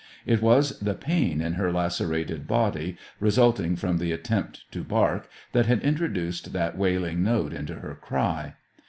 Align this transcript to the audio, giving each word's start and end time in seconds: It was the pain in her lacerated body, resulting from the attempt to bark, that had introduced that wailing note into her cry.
It 0.25 0.41
was 0.41 0.79
the 0.79 0.95
pain 0.95 1.41
in 1.41 1.53
her 1.53 1.71
lacerated 1.71 2.47
body, 2.47 2.97
resulting 3.19 3.75
from 3.75 3.99
the 3.99 4.11
attempt 4.11 4.63
to 4.71 4.83
bark, 4.83 5.29
that 5.51 5.67
had 5.67 5.83
introduced 5.83 6.53
that 6.53 6.75
wailing 6.75 7.21
note 7.21 7.53
into 7.53 7.75
her 7.75 7.93
cry. 7.93 8.55